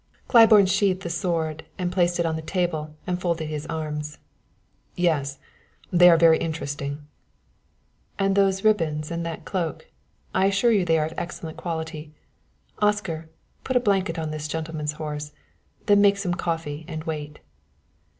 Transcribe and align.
Claiborne 0.27 0.65
sheathed 0.65 1.03
the 1.03 1.11
sword, 1.11 1.63
placed 1.91 2.19
it 2.19 2.25
on 2.25 2.35
the 2.35 2.41
table 2.41 2.95
and 3.05 3.21
folded 3.21 3.49
his 3.49 3.67
arms. 3.67 4.17
"Yes; 4.95 5.37
they 5.91 6.09
are 6.09 6.17
very 6.17 6.39
interesting." 6.39 7.05
"And 8.17 8.35
those 8.35 8.63
ribbons 8.63 9.11
and 9.11 9.23
that 9.27 9.45
cloak, 9.45 9.91
I 10.33 10.47
assure 10.47 10.71
you 10.71 10.85
they 10.85 10.97
are 10.97 11.05
of 11.05 11.13
excellent 11.19 11.57
quality. 11.57 12.15
Oscar, 12.79 13.29
put 13.63 13.75
a 13.75 13.79
blanket 13.79 14.17
on 14.17 14.31
this 14.31 14.47
gentleman's 14.47 14.93
horse. 14.93 15.33
Then 15.85 16.01
make 16.01 16.17
some 16.17 16.33
coffee 16.33 16.83
and 16.87 17.03
wait." 17.03 17.37